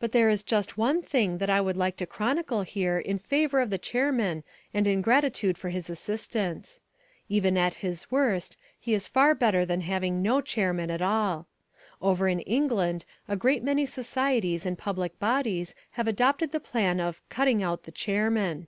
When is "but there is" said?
0.00-0.42